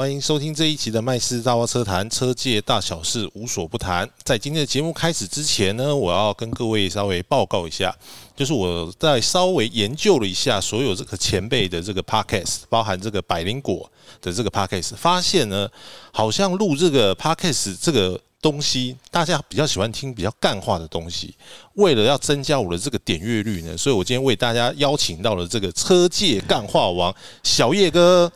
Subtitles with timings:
[0.00, 4.08] 欢迎收听这一期的麦斯大话车谈，车界大小事无所不谈。
[4.22, 7.94] 在今天的节目开始之前呢，我要跟各位稍微报告一下，
[8.34, 15.68] 就是我在稍微研究了一下所有这个前辈的这个 podcast，包含这个百灵果的这个 podcast，发现呢，
[16.10, 21.34] 好像录这个 podcast 这个东西，大家比较喜欢听比较干话的东西。
[21.74, 28.32] 为了要增加我的这个点阅率呢，所以我今天为大家邀请到了这个车界干话王小叶哥。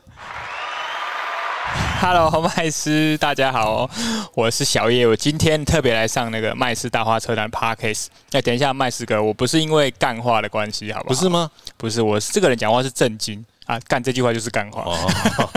[2.07, 3.89] Hello， 麦斯，大家好，
[4.35, 5.07] 我是小叶。
[5.07, 8.09] 我今天特别来上那个麦斯大花车谈 Podcast。
[8.33, 11.15] 哎，等一下，麦斯哥，我不是因为干话的关系，好不好？
[11.15, 11.51] 不是吗？
[11.79, 14.83] 不是，我这个人讲话是正经啊，干这句话就是干话。
[14.83, 15.51] 哦，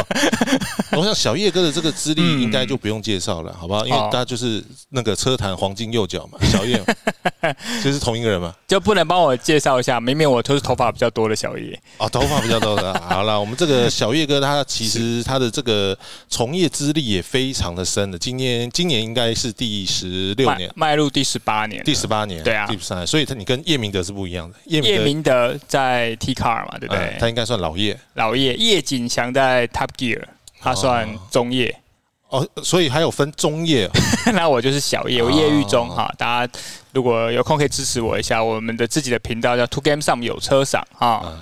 [0.97, 3.85] 我想小叶哥的这个资历应该就不用介绍了，好不好？
[3.85, 6.81] 因为哦他就是那个车坛黄金右脚嘛， 小叶
[7.83, 8.53] 就是同一个人嘛。
[8.67, 9.99] 就不能帮我介绍一下？
[9.99, 11.79] 明明我都是头发比较多的小叶。
[11.97, 12.93] 哦，头发比较多的。
[13.07, 15.97] 好了，我们这个小叶哥他其实他的这个
[16.29, 20.71] 从业资历也非常的深的，今年今年应该是第十六年。
[20.75, 24.55] 迈入第十八年，第十八年，对啊第十三，所以他你跟叶明德是不一样的。
[24.65, 27.17] 叶明德在 T Car 嘛，对不呃对？
[27.19, 30.23] 他应该算老叶老叶叶锦祥在 Top Gear，
[30.59, 31.75] 他算中叶。
[32.29, 33.91] 哦，所以还有分中叶哦
[34.35, 36.53] 那我就是小叶，我业余中哈，大家
[36.91, 41.33] 如果有空可以支持我一下，我们的自己的频道叫 Two Game 上有车赏哈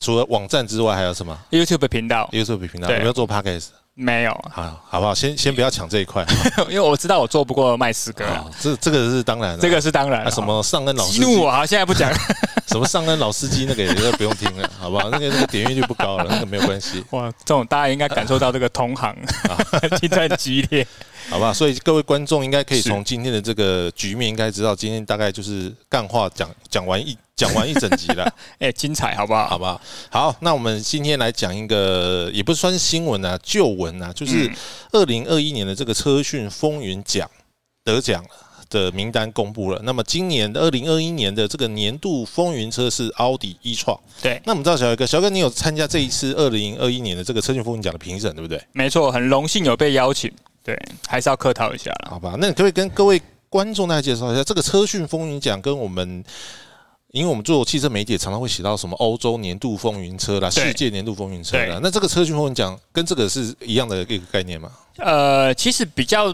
[0.00, 3.66] 除了网站之外还有什么，YouTube 频道？YouTube 频道对有没有做 Podcast？
[4.00, 5.14] 没有，好，好不好？
[5.14, 6.24] 先先不要抢这一块。
[6.68, 9.58] 因为我知道我做不过麦斯哥啊，啊，这这个是当然的。
[9.58, 10.30] 这个是当然。
[10.30, 11.66] 什么上恩老司机激怒我啊！
[11.66, 12.10] 现在不讲，
[12.68, 15.10] 什么上恩老司机那个也就不用听了，好不好？
[15.10, 19.14] 那个那个点阅率不高了，那个没有关系，哇，这种大家应该感受到这个同行
[20.00, 20.86] 竞争很激烈。
[21.28, 21.52] 好吧？
[21.52, 29.48] 所以各位观众应该可以从今天的这个局面，应该知道今天大概就是干话讲讲完一 讲完一整集了， 哎，精彩好不好？
[29.48, 29.80] 好不好？
[30.10, 34.54] 好，那我们今天来讲一个也不算是新闻啊，旧闻啊，就是嗯
[34.92, 37.30] 二零二一年的这个车讯风云奖
[37.82, 38.22] 得奖
[38.68, 39.80] 的名单公布了。
[39.84, 43.98] 那么今年二零二一年的这个年度风云车是奥迪一创。
[44.20, 48.62] 对，那我们知道小哥，小哥你有参加这一次二零二一年的这个车讯风云奖的评审，对不对？
[48.72, 50.30] 没错，很荣幸有被邀请，
[50.62, 52.10] 对，还是要客套一下啦。
[52.10, 56.24] 好吧，那你可不可以跟各位观众大家介绍一下这个车讯风云奖跟我们？
[57.12, 61.80] 因为我们做汽车媒体，常常会写到什么欧洲年度风云车啦、世界年度风云车啦。
[61.82, 64.70] 那这个车讯风云奖跟这个是一样的一个概念吗？
[64.98, 66.32] 呃，其实比较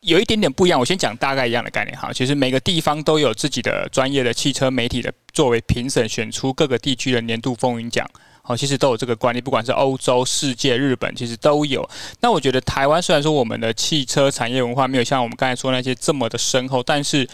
[0.00, 0.80] 有一点点不一样。
[0.80, 2.10] 我先讲大概一样的概念哈。
[2.14, 8.08] 其实每个地方都有自己的专业的汽车媒体的作为评审，选出各个地区的年度风云奖。
[8.46, 11.88] 哦，其实都有这个惯例，不管是欧洲、世界、日本，其实都有。
[12.20, 17.28] 那我觉得台湾虽然说我们的汽车产业文化没有像我们刚才说那些这么的深厚，但是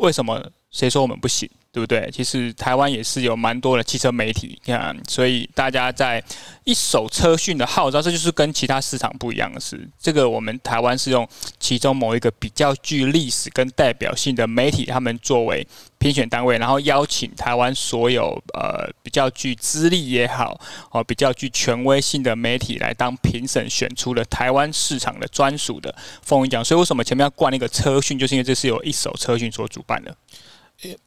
[0.00, 1.50] 为什么谁说我们不行？
[1.74, 2.08] 对不对？
[2.12, 6.22] 其实台湾也是有蛮多的汽车媒体，你看，所以大家在
[6.62, 15.66] 一手车讯的号召，这就是跟其他市场不一样的是，这个我们台湾是用其中某一个比较具历史跟代表性的媒体，他们作为
[15.98, 20.60] 评选单位，然后邀请台湾所有呃比较具资历也好，
[20.92, 25.92] 哦比较具权威性的媒体来当评审，选出了台湾市场的专属的
[26.22, 26.64] 风云奖。
[26.64, 30.16] 所以为什么前面要冠那个车讯，就是因为这是由一手车讯所主办的。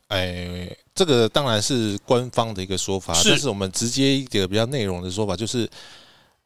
[0.08, 5.70] 哎，这个当然是官方的一个说法，是但是我们直接一个比较内容的说法，就是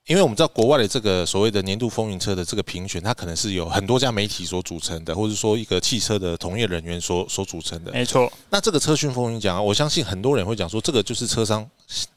[0.07, 7.91] 因为我们知道国外的这个所谓的年度风云车的这个评选，它可能是有很多家媒体所组成的，或者说一个汽车的从业人员所所组成的。
[7.91, 11.65] 没错，那这个车讯风云奖啊，我相信很多人会讲说，这个就是车商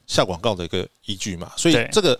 [0.07, 1.51] 下广告的一个依据嘛。
[1.55, 2.19] 所以这个，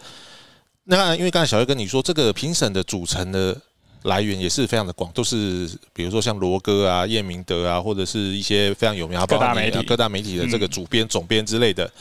[0.84, 3.60] 那因为刚才小月跟你说，这个评审的组成的
[4.06, 11.92] 来源也是非常的广，都是比如说像罗哥啊、叶明德啊，或者是一些非常有名啊，各大媒体各大媒体的这个嗯主编、总编之类的。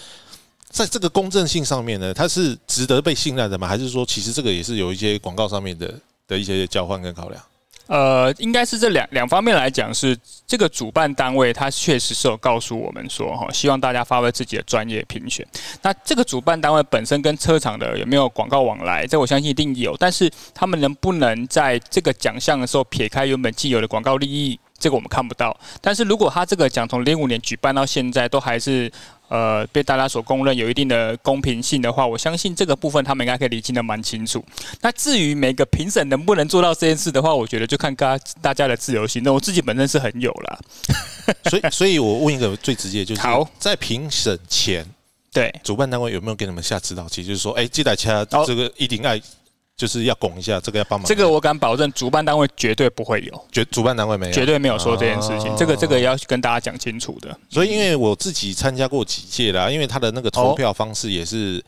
[0.70, 3.69] 在这个公正性上面呢，它是值得被信赖的吗？
[3.69, 5.94] 还是说，其实这个也是有一些广告上面的
[6.26, 7.42] 的一些交换跟考量？
[7.87, 15.47] 呃，应该是这两两方面来讲，是这个主办单位他确实是有告诉我们说，哈，希望大家发挥自己的专业评选。
[15.83, 25.54] 那这个主办单位本身跟车厂的有没有广告往来，这我相信一定有，但是他们能不能在这个奖项的时候撇开原本既有的广告利益，这个我们看不到。
[25.83, 28.91] 但是如果他这个奖从零五年举办到现在，都还是
[29.28, 34.44] 呃被大家所公认有一定的公平性的话，我相信这个部分他们应该可以理清的蛮清楚。
[34.80, 39.34] 那至于每个评审能不能做到这件事的话，我觉得就看大大家的自由行动。
[39.34, 40.59] 我自己本身是很有啦，
[41.50, 44.86] 所以，所以我问一个最直接，就是好在评审前，
[45.32, 47.24] 对，主办单位有没有给你们下指导期？
[47.24, 49.21] 就是说，哎、这台车哦这个一定爱，
[49.76, 51.06] 就是要拱一下，这个要帮忙。
[51.06, 55.50] 这个我敢保证，主办单位绝对不会有，绝主办单位没有，绝对没有说这件事情。
[55.50, 57.36] 哦这个这个也要跟大家讲清楚的。
[57.50, 61.62] 所以，因为我自己参加过几届啦，因为他的那个投票方式也是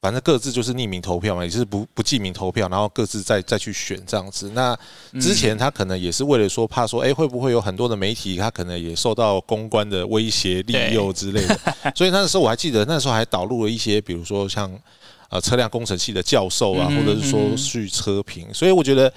[0.00, 4.50] 反正各自就是匿名投票嘛，也是不不记名投票，然后各自再再去选这样子。
[4.54, 4.76] 那
[5.20, 11.58] 之前他可能也是为了说怕说，哎，会不会有很多的媒体他可能也受到公关的威胁、利诱之类的。
[11.94, 14.72] 所以那时候我还记得，那时候还导入了一些，比如说像
[15.28, 18.52] 呃车辆工程系的教授啊，或者是说去车评。
[18.52, 19.12] 所以我觉得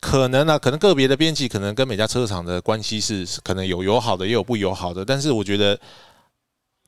[0.00, 5.78] 可能呢，可能个别的编辑可能跟每家车厂的关系是可能有友好的，也有不友好的，但是我觉得。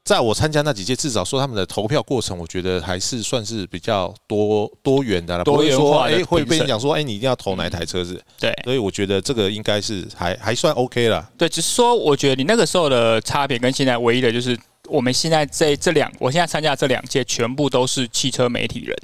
[0.04, 5.44] 在我参加那几届，至少说他们的投票过程，我觉得还是算是比较多多元的了。
[5.44, 8.20] 多元化哎，会被讲说，哎，你一定要投哪一台车子？
[8.40, 11.30] 对，所以我觉得这个应该是还还算 OK 了。
[11.38, 14.58] 对，只是说，我觉得你那个时候的差别跟现在唯一的就是，
[14.92, 18.96] 我们现在这这两，我现在参加这两届全部都是汽车媒体人，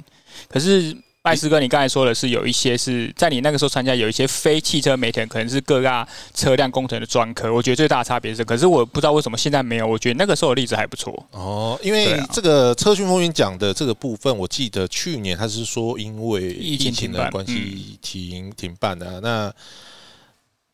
[0.47, 0.95] 可是。
[1.21, 7.53] 麦斯哥，你刚才说的是有一些是在你那个时候参加，有一些非汽车媒体，可能是各大车辆工程的专科。
[7.53, 9.85] 我觉得最大的差别是，可是我不知道为什么现在没有。
[9.85, 19.53] 我觉得那个时候的例子还不错哦，因为这个车讯风云讲的这个部分，我记得去年他是说因为疫情的关系停停办的那。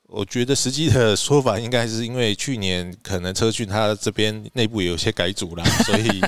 [0.07, 6.22] 我觉得实际的说法应该是因为去年可能车讯他这边内部也有些改组啦， 所以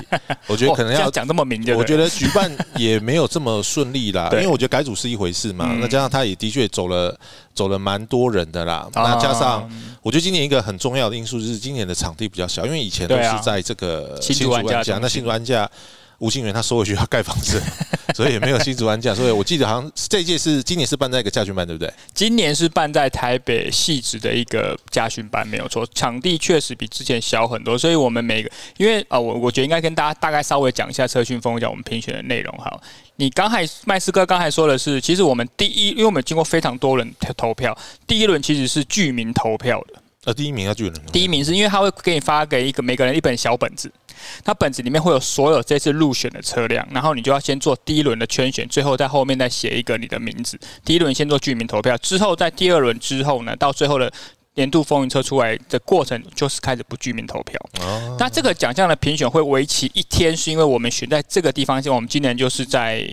[0.46, 1.62] 我觉得可能要讲这么明。
[1.76, 7.18] 我觉得举办也没有这么顺利啦， 因为我觉得改组是一回事嘛，那加上他也的确走了
[7.54, 9.70] 走了蛮多人的啦，那加上
[10.02, 15.70] 我觉得今年一个很重要的因素就是今年的场地比较小，因为以前都是在这个新竹安家，那新竹安家。
[16.18, 17.62] 吴兴元他收回去要盖房子，
[18.14, 19.14] 所以也没有新竹安驾。
[19.14, 21.92] 所以我记得好像这届是今年是办在一个家训班，对不对？
[22.12, 25.86] 今年是办在台北戏子的一个家训班，没有错。
[25.94, 32.80] 场地确实比之前小很多，所以我们每个因为啊，我我觉得应该跟大家大概稍微讲一下车讯风讲我们评选的内容哈。
[33.16, 37.76] 你刚才麦斯哥刚才说的是，其实我们第一，因为我们经过非常多人投票，
[38.06, 39.97] 第一轮其实是居民投票的。
[40.24, 40.94] 呃，第一名要居民。
[41.12, 43.90] 第一名是因为他会给你发给一个每个人一本小本子。
[44.44, 50.58] 那本子里面会有所有这次入选的车辆，然后你就要先做第一轮的圈选，最后在后面再写一个你的名字。
[50.84, 54.12] 第一轮先做居民投票，之后在第二轮之后呢，到最后的
[54.54, 57.60] 年度风云车出来的过程，就是开始不居民投票。
[57.80, 58.16] 哦。
[58.18, 63.08] 那这个奖项的评选会为期一天，是因为我们选在这个地方，像我们今年就是在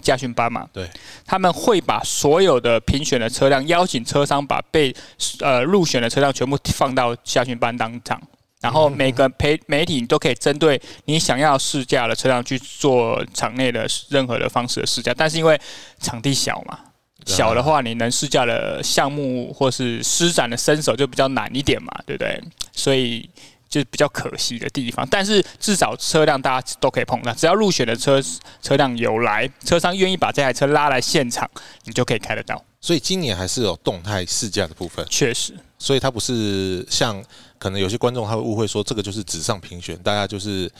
[0.00, 0.66] 驾训班嘛。
[0.72, 0.88] 对。
[1.26, 4.94] 他们会把所有的评选的车辆，邀请车商把被
[5.40, 8.20] 呃入选的车辆全部放到驾训班当场。
[8.60, 15.60] 然后每个媒媒体你都可以针对你想要试驾的车辆去做场内的任何的方式的试驾，但是因为
[16.00, 16.78] 场地小嘛，
[17.26, 22.42] 小的话你能试驾的项目或是施展的身手就比较难一点嘛，对不对？
[22.72, 23.28] 所以
[23.74, 25.06] 就是比较可惜的地方。
[25.10, 28.22] 但是至少车辆大家都可以碰到，只要入选的车
[28.62, 31.50] 车辆有来，车商愿意把这台车拉来现场，
[31.84, 32.62] 你就可以开得到。
[32.80, 35.54] 所以今年还是有动态试驾的部分，确实。
[35.78, 37.20] 所以它不是像。
[37.56, 40.70] 可能有些观众他会误会说这个就是纸上评选，大家就是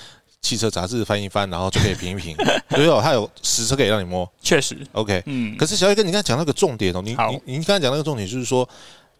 [0.43, 2.37] 汽车杂志翻一翻，然后就可以评一评。
[2.69, 5.23] 所以哦，它有实车可以让你摸，确实 OK。
[5.25, 7.17] 嗯，可是小叶哥，你刚才讲那个重点哦，你
[7.47, 8.69] 你你刚才讲那个重点就是说，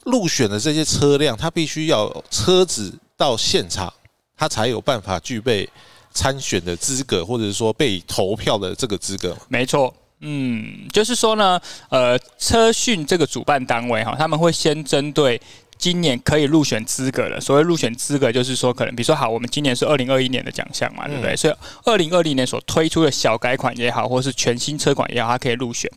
[0.05, 3.93] 入选的这些车辆，它必须要车子到现场，
[4.37, 5.69] 他才有办法具备
[6.13, 9.37] 参选的资格，或者是说被投票的这个资格。
[9.49, 15.41] 没错，嗯，就是说呢，呃，车讯这个主办单位哈，他们会先针对。
[15.77, 17.39] 今年可以入选资格的。
[17.41, 21.37] 所谓入选资格，就是说可能，比如说好，我们今年是二零二一年的奖项嘛，对不对？
[21.37, 21.55] 所以
[21.85, 25.91] 二零二零年所推出的小改款也好，或是全新车款也好，它可以入选。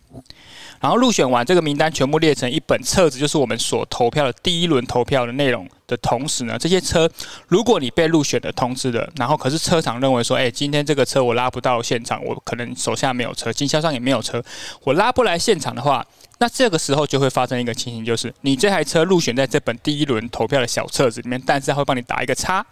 [0.79, 7.09] 然后入选完这个名单全部列成一本册子，就是我们所投票的第一轮投票的内容的同时呢，这些车
[7.47, 14.43] 如果你被入选的通知的，然后可是车厂认为说，哎，今天这个车我拉不到现场，我可能手下没有车，经销商也没有车，
[14.83, 16.05] 我拉不来现场的话。
[16.39, 22.63] 那这个时候就会发生一个情形，就是你这台车入选在这本第一轮投票的小册子里面，但是它会帮你打一个叉，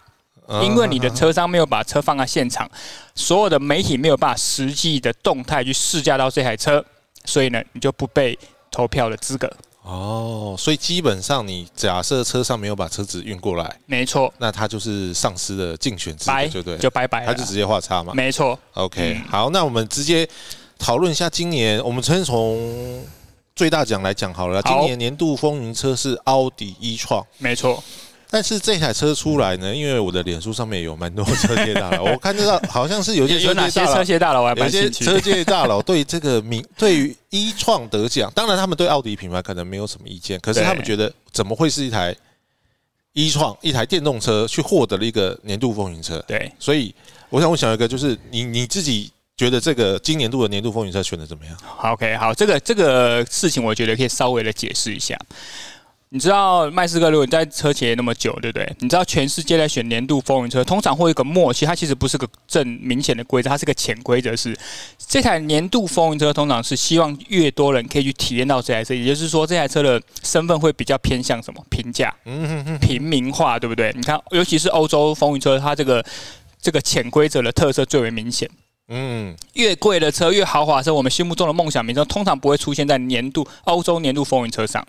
[0.62, 2.70] 因为你的车商没有把车放在现场，
[3.16, 6.86] 所有的媒体没有办法实际的动态去试驾到这台车，
[7.26, 8.38] 所以呢，你就不被
[8.72, 9.52] 投票的资格。
[9.84, 18.14] 哦，所以基本上你假设车上没有把车子运过来，没错，那他就是丧失了竞选资格，就对，就拜拜，他就直接画叉嘛。
[18.14, 18.58] 没错。
[18.74, 20.28] OK，好，那我们直接
[20.80, 23.04] 讨论一下今年，我们先从。
[23.56, 27.82] 最大奖来讲好了，今年年度风云车是奥迪一创，没错。
[28.36, 42.14] 但是这台车出来呢，因为我的脸书上面有蛮多车界大佬， 我看得到好像是有些有哪些车界大佬，有些车界大佬对这个名 对于一创得奖，当然他们对奥迪品牌可能没有什么意见，可是他们觉得怎么会是一台
[43.14, 46.22] 一创一台电动车去获得了一个年度风云车？
[46.28, 46.94] 对，所以
[47.30, 49.10] 我想问小一哥，就是你你自己。
[49.38, 55.14] 觉得这个今年度的年度风云车选的怎么样？OK，好，这个这个事情我觉得可以稍微的解释一下。
[56.10, 58.76] 你知道麦斯哥，如果你在车企业那么久，对不对？
[58.80, 64.56] 你知道全世界在选年度风云车，通常会有一个默契，它其实不是个正明显的规则，它是个潜规则，是
[64.98, 72.16] 这台年度风云车通常是希望越多人可以去体验到这台车，也就是说这台车的身份会比较偏向什么平价、
[72.80, 73.92] 平民化，对不对？
[73.96, 76.06] 你看，尤其是欧洲风云车，它这个
[76.62, 78.50] 这个潜规则的特色最为明显。
[78.88, 84.86] 嗯，越贵的车、越豪华车，我们心目中的梦想名车通常不会出现在年度欧洲年度风云车上。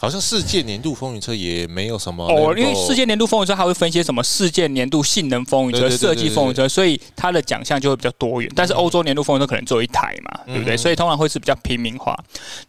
[0.00, 8.50] 好像世界年度风云车也没有什么哦，因为世界年度风云车还会分一些什么世界年度性能风云车、设计风云车，所以它的奖项就会比较多元。
[8.56, 10.74] 但是欧洲年度风云车可能只有一台嘛，对不对？
[10.74, 12.18] 所以通常会是比较平民化。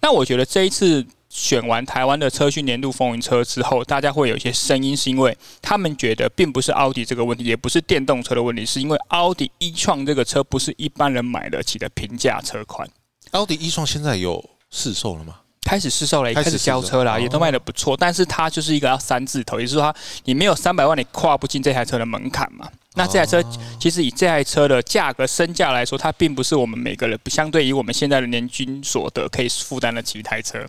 [0.01, 12.85] 那我觉得这一次选完台湾的车讯年度风云车之后，大家会有一些声音，是因为他们觉得并不是奥迪这个问题，也不是电动车的问题，是因为奥迪一创这个车不是一般人买得起的平价车款。
[13.31, 15.37] 奥迪一创现在有试售了吗？
[15.63, 17.95] 开始试售了，也开始交车了，也都卖的不错。
[17.95, 22.67] 但是它就是一个要三字头，也就是说，你没有三百万，你跨不进这台车的门槛嘛。
[22.95, 23.41] 那这台车
[23.79, 30.59] 其实以这台车的价格身价来说，它并不是我们每个人相对于我们现在的年均所得可以负担得起一台车。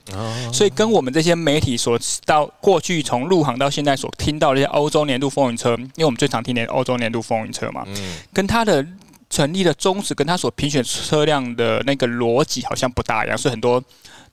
[0.52, 7.84] 所以跟我们这些媒体所到过去从入行到现在所听到这些欧洲年度风云车，因为我们最常听的欧洲年度风云车嘛，
[8.32, 8.86] 跟它的
[9.32, 13.82] 成立的宗旨，跟他所评选车辆的那个逻辑好像不大一样，所以很多。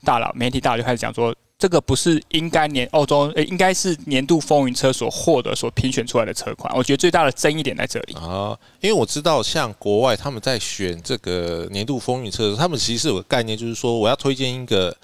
[0.02, 6.74] 大佬、媒体大佬就开始讲说，这个不是应该年欧洲，应该是年度风云车所获得、所评选出来的车款。
[6.74, 14.96] 我觉得最大的争议点在这里啊，因为我知道像国外他们在选这个年度风云车的时候，他们其实有个概念，就是说我要推荐一个。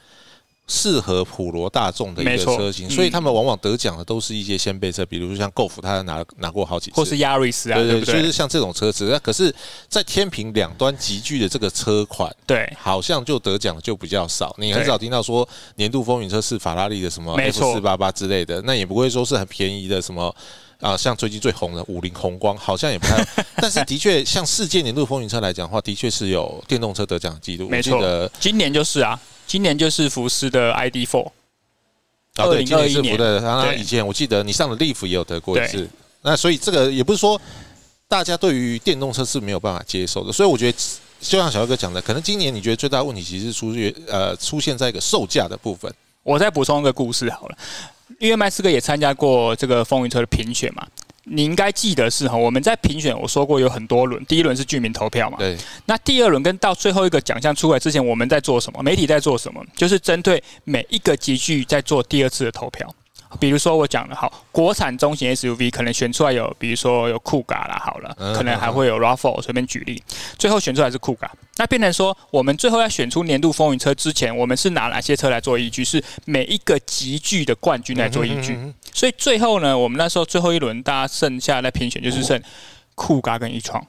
[0.67, 9.05] 适合普罗大众的一个车型，所以他们往往得奖的都是一些先辈车，比如说像 Golf，他拿拿过好几次，或是 Yaris 啊，对对，就是像这种车子。
[9.05, 9.53] 那可是，
[9.87, 14.55] 在天平两端集聚的这个车款，对，好像就得奖就比较少。
[14.57, 20.35] 你很少听到说年度风云车是法拉利的什么 F 四八八之类的，那也不会说是很便宜的什么
[20.79, 23.23] 啊，像最近最红的五菱宏光，好像也不太。
[23.57, 27.69] 但是的确，像世界年度风云车来讲的话，的确是有电动车得奖记录。
[27.69, 28.01] 没错，
[28.39, 29.19] 今年就是啊。
[29.47, 31.31] 今年就是福斯的 ID Four，
[32.35, 33.39] 二零二一年的。
[33.41, 35.89] 然后以前我记得你上的 Leaf 也有得过一次。
[36.21, 37.39] 那所以这个也不是说
[38.07, 40.33] 大家对于电动车是没有办法接受的。
[40.33, 40.77] 所以我觉得，
[41.19, 45.93] 就像小哥哥讲的，可能今年你觉得最大的问题其实出现呃出现在一个售价的部分。
[46.23, 47.57] 我再补充一个故事好了，
[48.19, 50.87] 因为麦斯哥也参加过这个风云车的评选嘛。
[51.25, 55.57] 你应该记得是哈，我们在评选，我说过有很多轮，第一轮是居民投票嘛，对。
[55.85, 58.81] 那第二轮跟到最后一个奖项出来之前，我们在做什么？
[58.83, 59.63] 媒体在做什么？
[59.75, 62.87] 就是针对每一个集聚在做第二次的投票。
[63.39, 70.01] 比如说我讲的好，国产中型 SUV 可能选出来有，比如说有酷咖啦，好了，可能还会有 RAV4，随便举例，
[70.37, 71.31] 最后选出来是酷咖。
[71.57, 75.85] 那变成说，我们最后要选出年度风云车之前，我们是拿哪些车来做依据？
[75.85, 78.57] 是每一个集聚的冠军来做依据。
[78.93, 82.41] 所以最后呢，我们那时候最后一轮大家剩下来评选，就是剩
[82.93, 83.85] 酷咖跟一创。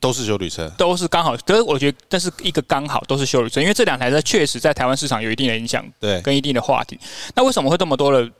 [0.00, 6.98] 都是修旅车，都是刚好，可是我觉得但是一个刚好都是修旅车，因为这两台车确实在台湾市场有一定的影响，对，跟一定的话题。
[7.34, 8.30] 那为什么会这么多的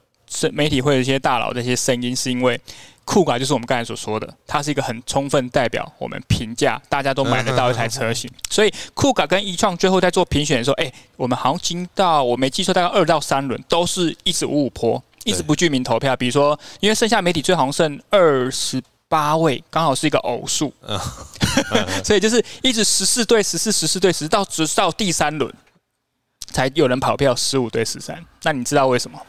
[0.53, 2.17] 媒体会有一些大佬这些声音？
[2.17, 2.59] 是因为
[3.05, 8.31] 酷卡就是我们刚才所说的，它是一个很充分代表我们评价，大家都买得到一台车型。
[8.49, 16.17] 所以酷卡跟一创最后在做评选的时候，哎，我们行情到我没记错，大概二到三轮都是一直五五坡，一直不具名投票。
[16.17, 18.83] 比如说，因为剩下媒体最好像剩二十。
[19.09, 20.73] 八位刚好是一个偶数，
[22.05, 25.53] 所以就是一直十四对十四十四对十到直到第三轮
[26.53, 28.25] 才有人跑票十五对十三。
[28.43, 29.21] 那你知道为什么？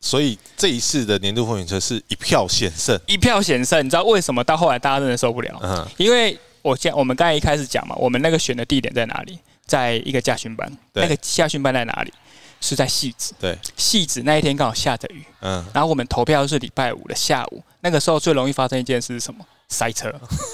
[0.00, 3.84] 所以这一次的年度风云车是一票险胜，一票险胜。
[3.84, 4.42] 你知道为什么？
[4.42, 5.58] 到后来大家真的受不了。
[5.62, 9.38] 嗯，因为我讲我们刚才一开始讲嘛，我们那个选的地点在哪里？
[9.64, 10.70] 在一个驾训班。
[10.94, 12.12] 那个驾训班在哪里？
[12.60, 13.32] 是在戏子。
[13.38, 15.24] 对，戏子那一天刚好下着雨。
[15.40, 17.62] 嗯，然后我们投票是礼拜五的下午。
[17.82, 19.44] 那个时候最容易发生一件事是什么？
[19.68, 20.12] 塞车，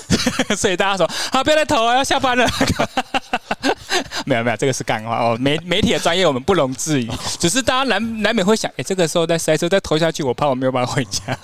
[0.57, 2.49] 所以大家说好，不要再投了，要下班了。
[4.25, 5.37] 没有没有，这个是干话哦。
[5.41, 7.09] 媒媒体的专业我们不容置疑，
[7.39, 11.37] 只是大家难难免会想，哎，这个时候再塞车再投下去，我怕我没有办法回家。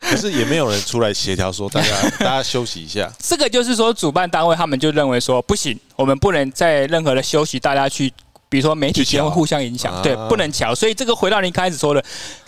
[0.00, 1.88] 可是也没有人出来协调说，大家
[2.20, 3.10] 大家休息一下。
[3.18, 8.12] 这个就是说，主办单位他们就认为说，不行，我们不能在任何的休息，大家去。
[8.48, 12.02] 比如说媒体间会互相影响，对，不能瞧，所以这个回到您开始说的，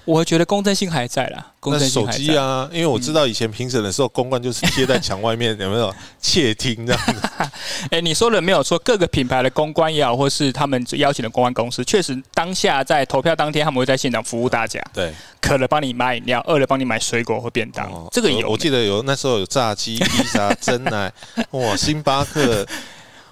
[0.06, 1.46] 我觉得公正性还在啦。
[1.60, 7.14] 公正性手机啊，因为我知道以前评审的时候，公关就是贴在墙外面， 有没有窃听这样子？
[7.92, 14.82] 哎，你说了没有错，各个品牌的公关也好，或是他们邀请的公关公司，确实当下在投票当天，他们会在现场服务大家。
[14.94, 17.90] 对，渴了帮你买饮料，饿了帮你买水果或便当。
[18.10, 21.12] 这个有，我记得有那时候有炸鸡、披萨、蒸奶，
[21.52, 22.66] 哇，星巴克。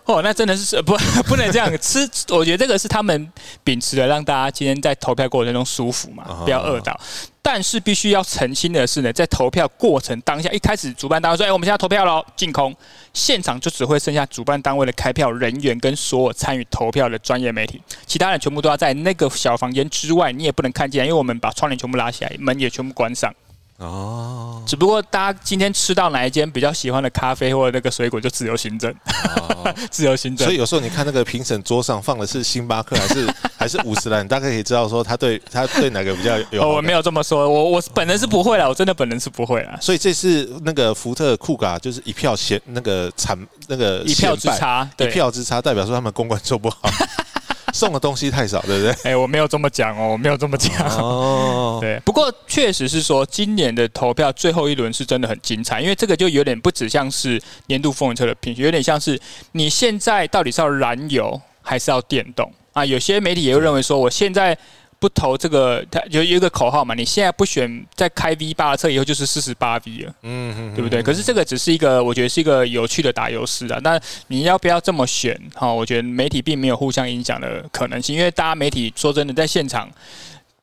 [0.09, 0.97] 哦，那真的是不
[1.29, 2.01] 不能这样吃。
[2.31, 3.31] 我觉得这个是他们
[3.63, 6.99] 秉持的，让大家今天在投票过程中舒服嘛，不要饿到。
[7.43, 12.75] 但是必须要澄清的是呢，在投票过程当下，一开始主办单位说：“哎，我们现在投票喽，净空。”
[13.13, 23.35] 现场就只会剩下主办单位的开票人员跟所有参与投票的专业媒体，其他人全部都要在那个小房间之外，你也不能看见，因为我们把窗帘全部拉起来，门也全部关上。
[23.79, 28.93] 哦，只不过大家今天吃到哪一间比较喜欢的咖啡或者那个水果就自由行政，
[29.37, 30.45] 哦 自由行政。
[30.45, 36.69] 所以有时候你看那个评审桌上放的是星巴克还是 还是五十兰，大概可以知道说他对他对哪个比较有。
[36.69, 39.79] 我没有这么说，我我本人是不会了，我真的本人是不会了。
[39.81, 46.79] 所以这次那个福特酷咖就是一票险那个惨那个一票之差，一票之差代表说他们公关做不好。
[47.73, 48.93] 送的东西太少，对不对？
[49.11, 50.87] 哎，我没有这么讲哦，我没有这么讲。
[50.99, 52.01] 哦， 对。
[52.05, 59.21] 不过确实是说，今年的投票最后一轮是真的很精彩，因为这个就有点不只像是年度风云车的评选，有点像是
[59.53, 62.85] 你现在到底是要燃油还是要电动啊？
[62.85, 64.57] 有些媒体也会认为说，我现在。
[65.01, 66.95] 不投这个，他有有一个口号嘛？
[66.95, 71.03] 你现在不选，在开 V 八的车以后就是四十八 V 了，嗯，对不对？
[71.03, 73.79] 可是这个只是一个，我觉得是一个有趣的打油诗啊。
[73.85, 75.41] 那你要不要这么选？
[75.55, 79.89] 哈，我觉得媒体并没有互相影响的可能性，因为大家媒体说真的，在现场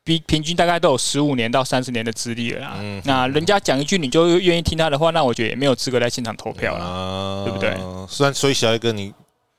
[0.04, 2.76] 比平均大概都有十五年到三十年的资历了啦。
[3.04, 7.74] 那人家讲一句，你就愿意听他的话，那我觉得也没有资格在现场投票了，对不对？
[8.08, 9.14] 虽然所以小一哥你。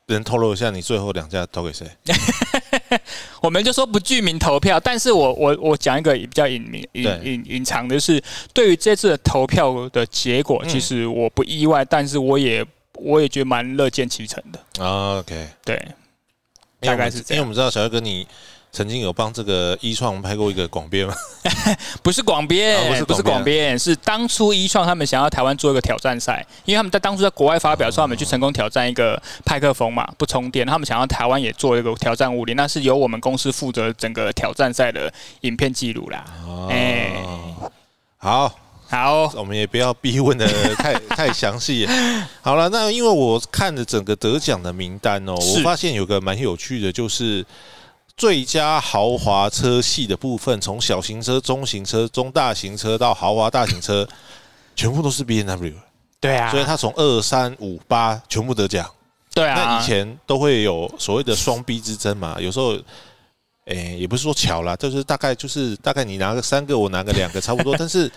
[0.10, 1.86] 能透露一下你最后两家投给谁？
[3.42, 8.22] 我们就说不具名投票，但是我我我讲一个比较隐秘隐隐隐藏的是，
[8.54, 15.18] 对于这次的投票的结果，其实我不意外，但是我也我也觉得蛮乐见其成的。
[15.20, 15.88] OK，对，
[16.80, 17.38] 大概是这样。
[17.38, 18.28] 因为我们知道小月哥你。
[18.78, 21.16] 曾经有帮这个一创拍过一个广编吗？
[22.04, 36.24] 不是广编，不是不是广编，是当初一创他们想要台湾做一个挑战赛，因为他们在当初在国外发表说他们去成功挑战一个派克风嘛，不充电，他们想要台湾也做一个挑战物理，那是由我们公司负责整个挑战赛的影片记录啦。
[36.70, 37.14] 哎，
[38.18, 38.54] 好，
[38.88, 41.90] 好，我们也不要逼问的太太详细。
[42.44, 47.44] 好了，那因为我看了整个得奖的名单哦，我发现有个蛮有趣的，就是。
[48.18, 54.08] 最佳豪华车系的部分，从小型车、中型车、中大型车到豪华大型车，
[54.76, 55.74] 全部都是 B N W。
[56.20, 58.90] 对啊，所以他从二三五八全部得奖。
[59.36, 62.76] 对啊，那以前都会有所谓的双 B 之争嘛，有时候，
[63.66, 67.76] 哎，也不是说巧了，就是大概就是大概你拿个三个，我拿个两个，差不多。
[67.78, 68.12] 但是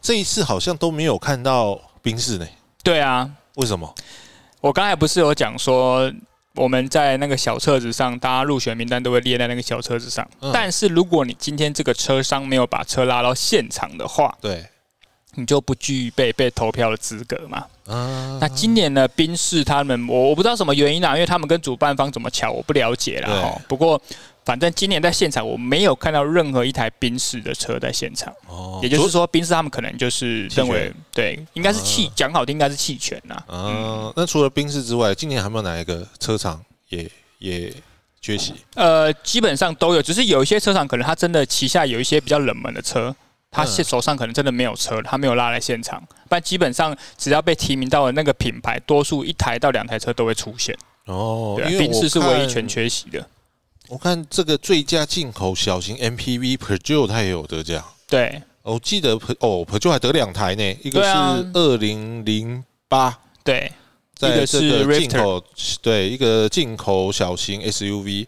[0.00, 2.48] 这一次好像都没有看到宾士呢。
[2.82, 3.94] 对啊，为什么？
[4.60, 6.12] 我刚才不是有讲说。
[6.54, 10.28] 我们在那个小册子上，大家入选名单都会列在那个小册子上。
[10.52, 14.66] 但是如果你今天这个车商没有把车拉到现场的话，对，
[15.34, 17.66] 你就不具备被投票的资格嘛。
[18.40, 23.60] 那今年呢，宾士他们，我我不知道什么原因啊，因为他们跟主办方怎么巧，我不了解了哈。
[23.68, 24.00] 不过。
[24.44, 28.32] 反正今年在现场，我没有看到任何一台宾士的车在现场。
[28.48, 33.40] 哦，也就是说，宾士他们可能就是认为，对，应该是弃讲好听，应该是弃权呐。
[33.48, 37.72] 嗯，那除了宾士之外，今年还有没有哪一个车厂也也
[38.20, 38.54] 缺席？
[38.74, 43.14] 呃，基本上都有，只是有一些车厂可能他真的旗下有一些比较冷门的车，
[43.50, 46.02] 他手上可能真的没有车，他没有拉来现场。
[46.28, 50.76] 但基本上只要被提名到的那个品牌，多数一台到两台车都会出现。
[51.04, 53.24] 哦，对，宾士是唯一全缺席的。
[53.92, 63.70] 我看这个最佳进口小型 MPV Peugeot 它也有得奖，对，我记得哦 Peugeot 还得两台呢，一个是二零零八，对，
[64.18, 65.44] 一个是进口，
[65.82, 68.26] 对，一个进口小型 SUV。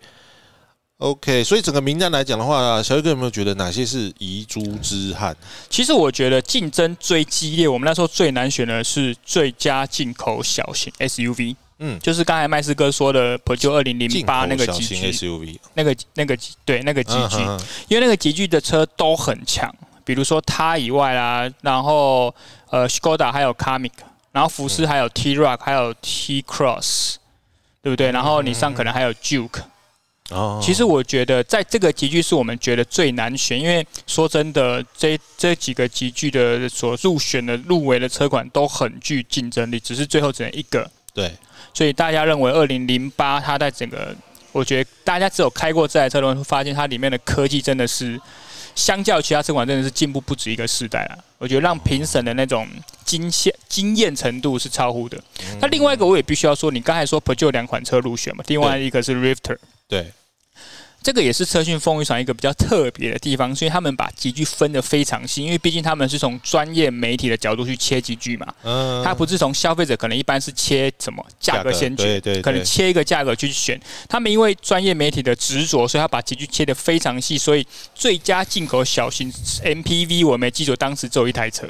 [0.99, 5.35] OK，所以整个名单来讲的话，小玉哥有没有觉得哪些是遗珠之憾？
[5.71, 11.57] 其实我觉得竞争最激烈，我们那时候最难选的是最佳进口小型 SUV。
[11.79, 17.37] 嗯，就是刚才麦斯哥说的 p e 二零零八那个集具 SUV，那个那个对那个集具，
[17.89, 22.33] 因为那个集具的车都很强，比如说它以外啦，然后
[22.71, 23.91] 呃，Skoda 还有 Kamiq，
[24.31, 27.17] 然后福斯还有 T Rock，还有 T-Cross，
[27.83, 28.13] 对不对？
[28.13, 29.63] 然后你上可能还有 Juke。
[30.31, 40.89] 哦，其实我觉得在这个集聚是我们觉得最难选，因为说真的，这这几个集聚的所入选的入围的车款都很具竞争力，只是最后只能一个。
[41.13, 41.35] 对。
[41.75, 44.17] 所以大家认为，二零零八它在整个，
[44.53, 48.19] 我觉得大家只有开过这台车的人会发现它里面的科技真的是，
[48.75, 51.19] 相较其他车款真的是进步不止一个世代啊。
[51.39, 52.67] 我觉得让评审的那种
[53.05, 55.21] 惊现惊艳程度是超乎的。
[55.61, 59.59] 那另外一个我也必须要说，你刚才说 p e u g e 两款车入选嘛，另外一个是 Rifter。
[59.89, 60.13] 对，
[61.05, 73.79] 这个也是车讯风云传一个比较特别的地方，所以他们把集聚分得非常细，因为毕竟他们是从专业媒体的角度去切集聚嘛，嗯，他不是从消费者可能一般是切什么价格先决，对对，可能切一个价格去选。
[74.09, 81.69] 他们因为专业媒体的执着，所以他把集聚切得非常细，所以最佳进口小型 MPV 我没记住，当时只有一台车。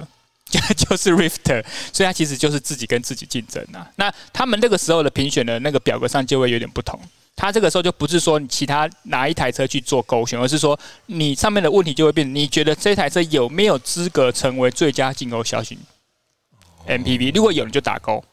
[0.77, 3.90] 就是 Rifter，所以它其实就是 自己跟自己竞争啊。
[3.97, 7.01] 那他们那个时候的评选的那个表格上就会有点不同。
[7.37, 12.35] 他这个时候就不是说你其他哪一台车去做勾选，而是说你上面的问题就会变。
[12.35, 15.79] 你觉得这台车有没有资格成为最佳进口小型
[16.87, 17.35] MPV？
[17.35, 18.25] 如果有，你就打勾。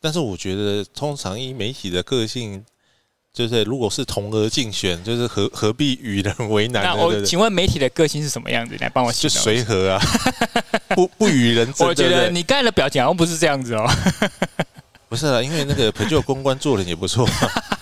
[0.00, 2.64] 但是我觉得，通常以媒体的个性。
[3.32, 6.82] 就是如果是同额竞选，就是何何必与人为难？
[6.82, 8.76] 那我请问媒体的个性是什么样子？
[8.80, 10.02] 来帮我就随和啊，
[10.96, 11.86] 不不与人争。
[11.86, 13.88] 我觉得你刚才的表情好像不是这样子哦。
[15.10, 17.28] 不是啊，因为那个朋友公关做的也不错。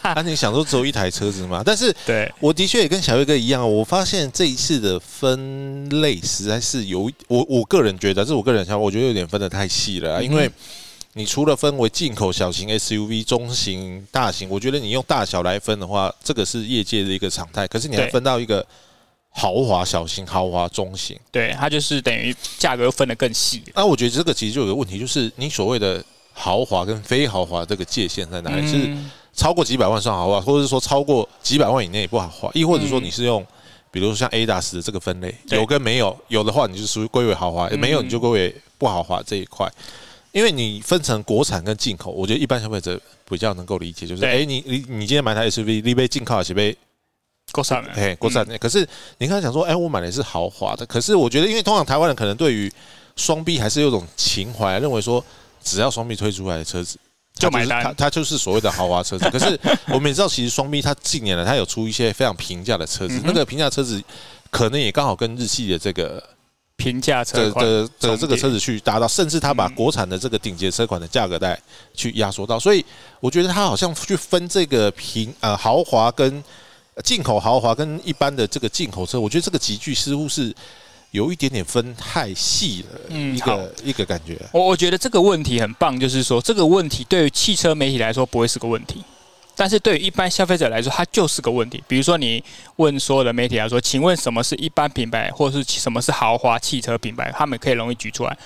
[0.03, 1.63] 那 你想说只有一台车子吗？
[1.65, 10.51] 但是对我的确也跟小月哥一样，我发现这一次的分类实在是有我我个人觉得，这是我个人想法，我觉得有点分的太细了，因为。
[11.15, 17.67] 你除了分为进口小型 SUV、中型、大型，我觉得你用大小来分的话，这个是业界的一个常态。
[17.67, 18.65] 可是你还分到一个
[19.31, 23.65] 豪华小型、豪华中型，对，它就是等于价格分得更细。
[23.75, 26.05] 那我觉得这个其实就有个问题，就是你所谓的
[26.39, 28.67] 豪华跟非豪华这个界限在哪里？
[28.67, 28.97] 是
[29.35, 32.51] 超过几百万算豪华，或者是说超过几百万以内不豪华？
[32.55, 33.45] 亦或者说你是用，
[33.91, 36.17] 比如说像 A 大 s 的这个分类，有跟没有？
[36.29, 39.69] 有的话你就属于归为豪华，没有你就归为不豪华这一块。
[40.31, 46.77] 因为你分成国产跟进口，我觉得一般消费者比较能够理解，就是哎，你你你今天买台 SUV，你被进口还是被
[47.51, 47.91] 国产的？
[47.93, 48.57] 哎，国产的。
[48.59, 50.85] 可是你刚才讲说，哎，我买的是豪华的。
[50.85, 52.71] 可是我觉得，因为通常台湾人可能对于
[53.17, 55.25] 双 B 还是有种情怀，认为说
[55.69, 56.99] 只要双 B 推出来的车子
[57.35, 59.29] 就买单，它它就是所谓的豪华车子。
[59.31, 64.03] 可是我们也知道，其实双 B 它近年来它有出一些非常平价的车子，那个平价车子
[64.51, 66.23] 可能也刚好跟日系的这个。
[66.81, 71.61] 平价车的的这个车子去达到，甚至它把国产的这个顶级车款的价格带
[71.93, 72.85] 去压缩到，所以
[73.19, 76.41] 我觉得它好像去分这个平呃豪华跟
[77.03, 80.55] 进口豪华跟一般的这个进口车，我觉得这个集聚似乎是
[81.11, 84.39] 有一点点分太细了，一个一个感觉。
[84.53, 89.03] 我我觉得这个问题很棒，就是说这个问题对于汽车媒体来说不会是个问题。
[89.61, 91.83] 但是对于一般消费者来说，它就是个问题。
[91.89, 92.41] 比如说，你
[92.77, 97.33] 问所有的媒体来说，请问什么是一般品牌，或者是什么是豪华汽车品牌？
[97.37, 98.39] 他们可以容易举出来。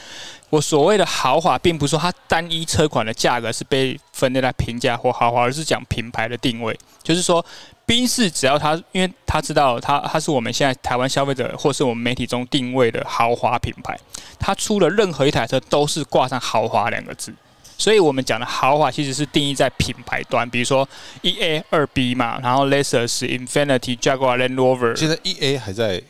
[0.48, 6.74] 我所谓的豪华，并不是说它单一车款的价格是被分类在平价或豪华，而是讲品牌的定位。
[7.02, 7.44] 就是说，
[7.84, 13.98] 宾士只要它，因为他知道它它是我们现在台湾消费者或是我们媒体中定位的豪华品牌，
[14.38, 17.34] 它出了任何一台车都是挂上豪华两个字。
[17.78, 20.88] 所以我们讲的豪华其实是定义在品牌端，比如说
[21.20, 24.94] 一 A 二 B 嘛，然后 Lexus、Infinity、Jaguar、Land Rover。
[24.94, 26.00] 现在一 A 还在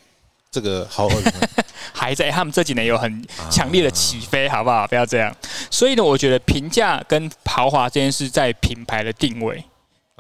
[0.51, 1.17] 这个豪华，
[1.95, 4.87] 还在，他们这几年有很强烈的起飞，好不好？
[4.87, 5.35] 不要这样。
[5.71, 9.65] 所以呢，我觉得平价跟豪华这件事在品牌的定位。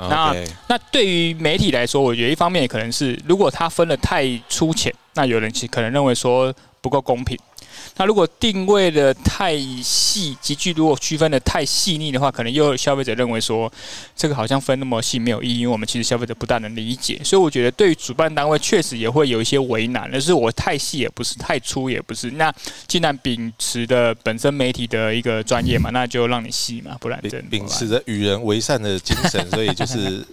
[0.08, 0.34] 那
[0.68, 7.38] 那对于媒体来说，我觉得一方面可能是，如果他分的太粗浅，那有人其可能认为说不够公平。
[7.96, 13.72] 那如果定位的太细，集聚如果区分的太细腻的话，可能又有消费者认为说，
[14.16, 17.20] 这个好像分那么细没有意义，因为我们其实消费者不大能理解。
[17.24, 22.30] 所以我觉得对于主办单位确实也会有一些为难，但是我太细也不是，太粗也不是。
[22.32, 22.52] 那
[22.86, 30.26] 既然秉持的本身媒体的一个专业嘛，那就让你细嘛，不然真秉持着与人为善的精神，所以就是。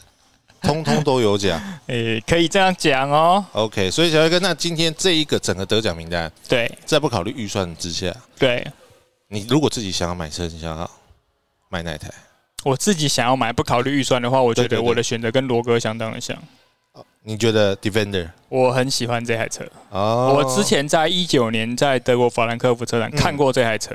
[0.68, 3.44] 通通都有奖， 诶，可以这样讲哦。
[3.54, 8.66] OK，所以小黑哥，那今天这一个整个得奖名单，对，在不考虑预算之下，对，
[9.28, 10.90] 你如果自己想要买车，你想要
[11.70, 12.10] 买哪台？
[12.64, 16.38] 我自己想要买，不考虑预算的话，我觉得我的选择跟罗哥相当的像。
[17.24, 18.30] 你觉得 Defender？
[18.50, 19.66] 我很喜欢这台车。
[19.90, 23.94] 哦，我之前在一九年在德国法兰克福车展看过这台车，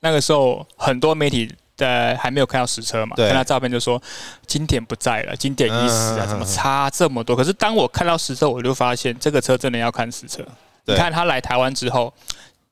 [0.00, 1.52] 那个时候很多媒体。
[1.76, 3.14] 在还没有看到实车嘛？
[3.16, 4.02] 看到照片就说
[4.46, 6.26] 经典不在了，经典已死啊！
[6.26, 7.36] 怎么差这么多？
[7.36, 10.42] 可是当我看到实车，我就发现这个车真的要看实车。
[10.86, 12.12] 你看他来台湾之后，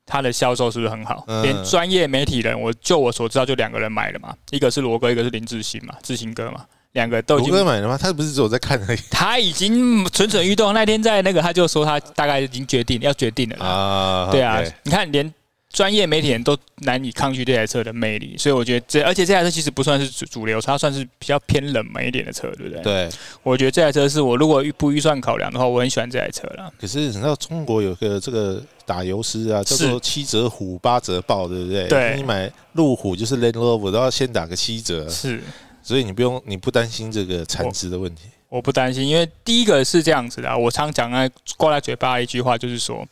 [0.06, 1.24] 他的销售是不是很好？
[1.42, 7.98] 连专业媒体人，我就我所知道就两个人买了嘛，一个是罗哥，一个是林志兴嘛，志兴哥嘛，两个都已经罗哥买了吗？
[8.00, 8.98] 他不是只有在看而已。
[9.10, 14.28] 他已经蠢蠢欲动，那天在那个他就说他大概已经决定要决定了啊。
[14.30, 15.32] 对啊，你看连。
[15.74, 22.80] 专业媒体人都难以抗拒这台车的魅力，所以我觉得这，而且这台车其实不算是主主流，它算是比较偏冷门一点的车，对不对？
[22.80, 23.08] 对，
[23.42, 26.72] 我觉得这台车是我如果预不预算考量的话，我很喜欢这台车了。
[26.80, 31.88] 可是你知道中国有个这个打油诗啊，叫做七折虎八折豹，对不对？
[31.88, 35.42] 对，你买路虎就是 Land Rover 都要先打个七折，是，
[35.82, 38.28] 所以你不用，你不担心这个残值的问题。
[38.48, 43.04] 我不担心，因为第一个是这样子的，我常讲啊，挂在嘴巴的一句话就是说。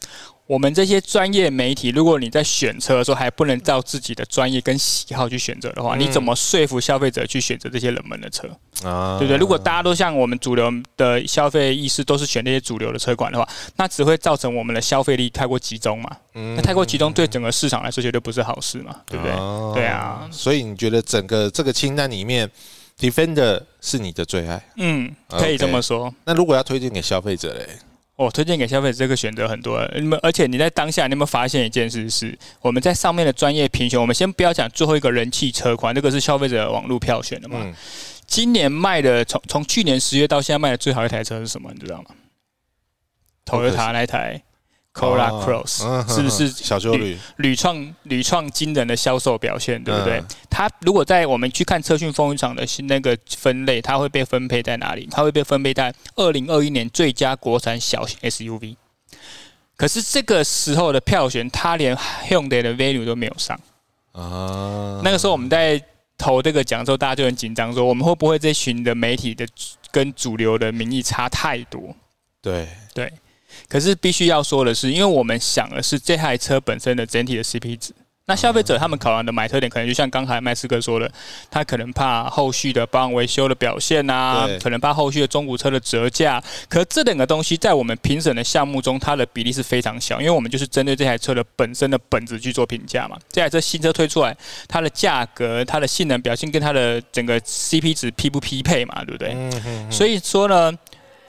[0.52, 8.46] 我们这些专业媒体，如果你在选车的时候还不能照自己的专业跟喜好去选择的话，你怎么说服消费者去选择这些冷门的车
[8.86, 9.16] 啊？
[9.18, 9.38] 对不对？
[9.38, 16.14] 如果大家都像我们主流的消费意识都是选那些主流的车款的话，那只会造成我们的消费力太过集中嘛。
[16.34, 19.34] 嗯那太过集中对整个市场来说绝对不是好事嘛，对不对？
[19.76, 20.28] 对啊。
[20.30, 22.46] 所以你觉得整个这个清单里面
[22.98, 24.62] ，Defender 是你的最爱？
[24.76, 26.12] 嗯，可以这么说。
[26.26, 27.66] 那如果要推荐给消费者嘞？
[28.16, 32.08] 我推荐给消费者这个选择很多，你们而且你在当下，你有没有发现一件事？
[32.10, 37.74] 是我们在上面的专业评选，我们先不要讲最后一个人气车款，这个是消费者网络票选的嘛？
[38.26, 41.70] 今年卖的从从去年十月到现在卖的最好一台车是什么？
[41.72, 42.10] 你知道吗
[43.44, 44.42] ？Toyota 那台。
[44.94, 50.22] Corolla Cross 是不是小修旅屡创屡创惊人的销售表现，对不对？
[50.50, 55.08] 它如果在我们去看车讯风云场的那个分类，它会被分配在哪里？
[55.10, 58.76] 它会被分配在二零二一年最佳国产小型 SUV。
[59.76, 63.58] 可是这个时候的票选，它连 Hyundai 的 Venue 都没有上
[64.12, 65.00] 啊。
[65.02, 65.82] 那个时候我们在
[66.18, 69.48] 投这个奖的时候，大家就很紧张，说我们会不会这群的媒体的
[69.90, 71.96] 跟主流的民意差太多？
[72.42, 73.10] 对对。
[73.68, 77.92] 可是必须要说的是，因为我们想的是这台车本身的整体的 CP 值。
[78.24, 81.12] 那消费者他们考量的买车点，可能就像刚才麦斯哥说的，
[81.50, 86.40] 他可能怕后续的保养维修的表现啊，可能怕后续的中古车的折价。
[86.68, 93.18] 可这两个东西在我们评审的项目中，它的比例是非常小，因为我们就是针对这台车的本身的本质去做评价嘛。
[93.28, 94.34] 这台车新车推出来，
[94.68, 99.04] 它的价格、它的性能表现跟它的整个 CP 值匹不匹配嘛？
[99.04, 99.36] 对不对？
[99.90, 100.72] 所以说呢。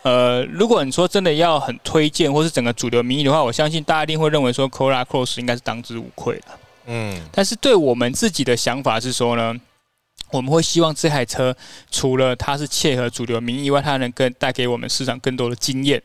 [0.04, 6.46] 呃，如果你说真的要很推荐，或是整个主流民意的话，我相信大家一定会认为说 Corolla Cross 应该是当之无愧的。
[6.88, 9.56] 嗯，但是对我们自己的想法是说呢，
[10.32, 11.56] 我们会希望这台车
[11.90, 16.04] 除了它是切合主流民意外，它能更带给我们市场更多的经验。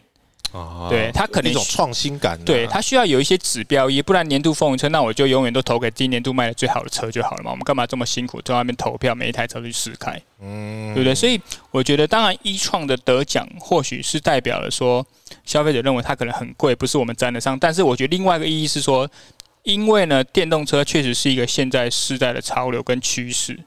[0.52, 7.50] 哦，对，它可能一种创新感，对，它需要有一些指标，也不然年度风云车，那我就永远都投给今年度卖的最好的车就好了嘛。
[7.50, 11.14] 我们干嘛这么辛苦在外面投票，每一台车去试开，嗯，对不对？
[11.14, 11.38] 所以
[11.70, 15.06] 我觉得，当然一创的得奖或许是代表了说，
[15.44, 17.58] 消费者认为它可能很贵，不是我们沾得上。
[17.58, 19.08] 但是我觉得另外一个意义是说，
[19.64, 23.58] 因为呢，电动车确实是一个现在时代的潮流跟趋势。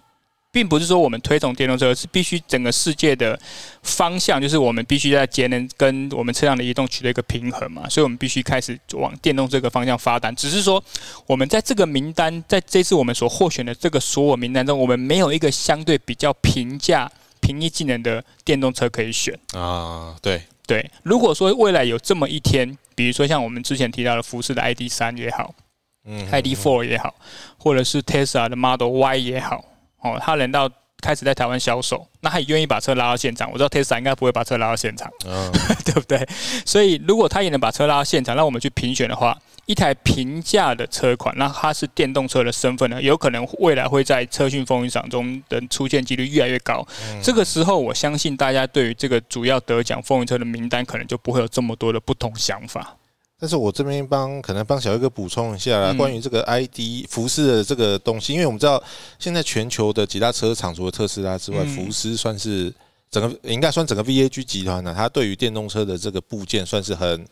[0.51, 3.39] 并不是说我们推崇电动车是必须整个世界的
[3.83, 10.35] 方向，就是我们必须在节能跟我们车辆的移动取得一个平衡嘛，所以我们必须开始往电动这个方向发展。
[10.35, 10.83] 只是说，
[11.25, 17.09] 我们在这个名单，在这次我们所获选的这个所有名单中，我们没有一个相对比较平价、
[17.39, 20.13] 平易近人的电动车可以选啊。
[20.21, 25.55] 对对，如果说未来有这么一天，比如说像我们之前提到的福斯的 ID 三也好，
[26.03, 27.15] 嗯，ID Four 也好，
[27.57, 29.63] 或者是 Tesla 的 Model Y 也好。
[30.01, 30.69] 哦，他人到
[31.01, 33.49] 开始在台湾销售，那他也愿意把车拉到现场。
[33.51, 35.09] 我知道 Tesla 应该不会把车拉到现场，
[35.85, 36.27] 对不对？
[36.65, 46.85] 所以如果他也能把车拉到现场，让我们去评选的话，一台平价的车款，那它是电动车的身份呢，有可能未来会在车讯风云赏中的出现几率越来越高。
[47.23, 52.97] 这个时候，我相信大家对于这个主要得奖风云车的名单，可能就不会有这么多的不同想法。
[53.41, 58.81] 但是我这边帮可能帮小一哥补充一下啦，关于这个 ID 福斯的这个东西，因为我们知道
[59.17, 62.71] 现在全球的几大车厂除了特斯拉之外，福斯算是
[63.09, 67.25] 整个应该算整个 VAG 集团呢，它对于电动车的这个部件算是很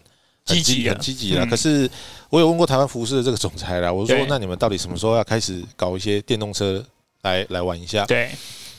[0.46, 1.46] 积极、很积极了。
[1.46, 1.88] 可是
[2.32, 6.84] 我有问过台湾福斯的这个总裁啦，我说那你们到底什么时候要开始搞一些电动车
[7.22, 8.04] 来来玩一下？
[8.08, 8.32] 对，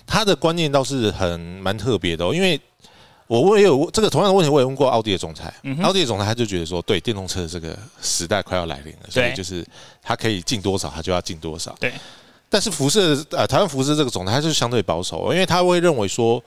[0.04, 2.60] 他的观念倒是很蛮特别的，因为。
[3.30, 5.54] 我我也有这个同样的问题，我也问过奥迪的总裁。
[5.84, 9.64] 奥迪的总裁他就觉得说，对电动车的这个时代快要来临了，所以就是
[10.02, 11.72] 他可以进多少，他就要进多少。
[11.78, 11.92] 对。
[12.48, 16.42] 但是福斯呃，台湾福斯这个总裁他就是相对保守，因为他会认为说，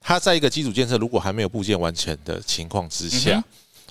[0.00, 3.44] 他在一个基础建设如果还没有部件完成的情况之下，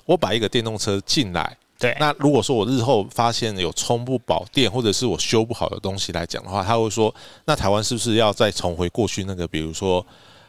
[0.04, 1.96] 我把一个电动车进来，对。
[2.00, 10.04] 那如果说我日后发现有充不饱电，或者是我修不好的东西来讲的话，他会说，那台湾是不是要再重回过去那个，比如说。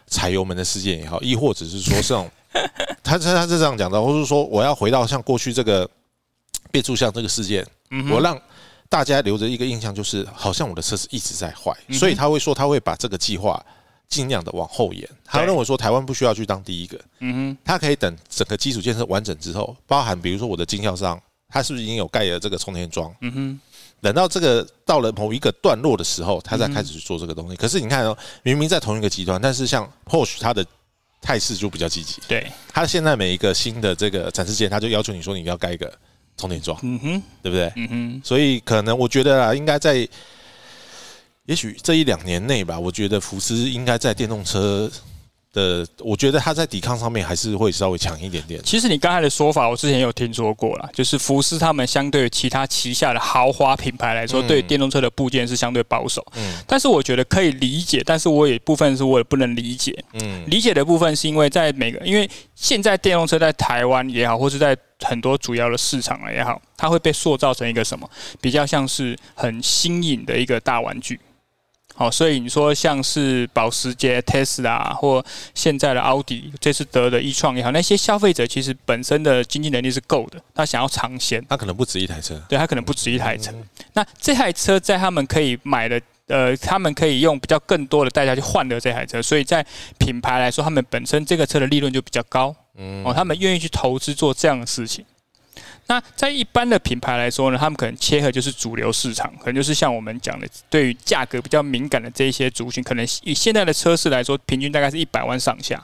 [0.07, 2.29] 踩油门的事件也好，亦或者是说这种，
[3.03, 5.89] 他他他是这样讲的，或是说我要回到像过去这个
[6.71, 7.65] 变速箱这个事件，
[8.09, 8.39] 我让
[8.89, 13.63] 大家留着一个印象，就是好像我的车子一直在坏，所以他会说他会把这个计划
[14.07, 15.07] 尽量的往后延。
[15.25, 23.59] 他认为说台湾不需要去当第一个，嗯哼，他可以等整个基础建设完整之后，包含比如说我的经销商，他是不是已经有盖了这个充电桩，嗯哼。
[24.01, 27.55] 等到这个到了某一个段落的时候，他再开始去做这个东西。
[27.55, 30.65] 可是你看哦，明明在同一个集团，但是像 Porsche 它的
[31.21, 32.21] 态势就比较积极。
[32.27, 35.91] 对，它现在每一个新的这个展示件，他就要求你说你要盖一个
[36.37, 37.71] 充电桩，嗯哼，对不对？
[37.75, 38.21] 嗯哼。
[38.23, 40.07] 所以可能我觉得啊，应该在
[41.45, 44.89] 也许这一两年内吧，我觉得福斯应该在电动车。
[45.57, 48.61] 的，我觉得他在抵抗上面还是会稍微强一点点。
[48.63, 56.23] 其实你刚才的说法，我之前有听说过了，就是福斯他们相对于其他旗下的豪华品牌来说，对电动车的部件是相对保守。
[56.35, 59.97] 嗯，但是我觉得可以理解，但是我也部分是我也不能理解。
[60.13, 68.07] 嗯，理解的部分是因为在每个，因为现在电动车在台湾也好，或是在很多主要的市场也好，它会被塑造成一个什么，
[68.39, 71.19] 比较像是很新颖的一个大玩具。
[71.97, 83.51] 好，所以你说像是保时捷、Tesla 或现在的奥迪，这次得的一创也好，那些消费者其实本身的经济能力是够的，他想要尝鲜，他可能不止一台车，对他可能不止一台车。
[83.93, 89.65] 那这台车在他们可以买的，呃，他们可以用比较更多的代价去换得这台车，所以在
[89.97, 93.03] 品牌来说，他们本身这个车的利润就比较高，嗯。
[93.03, 95.03] 哦，他们愿意去投资做这样的事情。
[95.87, 105.81] 那在一般的品牌来说呢，他们可能切合就是主流市场，可能就是像我们讲的，对于价格比较敏感的这一些族群，可能以现在的车市来说，平均大概是一百万上下，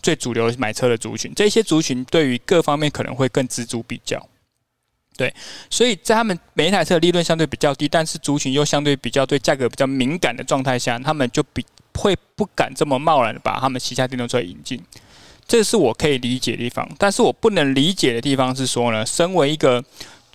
[0.00, 4.24] 最主流买车的族群，这些族群对于各方面可能会更锱铢比较。
[5.16, 5.34] 对，
[5.68, 14.80] 所以在他们每一台车的利润相对比较低，但是族群又相对比较对价格比较敏感的状态下，他们就比会不敢这么贸然的把他们旗下电动车引进。
[15.50, 19.82] 这是我可以理解的地方，但是我不能理解的地方是说呢，身为一个